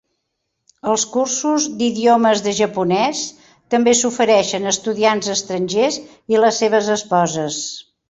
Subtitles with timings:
[0.93, 3.21] Els cursos d"idiomes de japonès
[3.75, 6.05] també s"ofereixen a estudiants estrangers
[6.37, 7.65] i les seves esposes.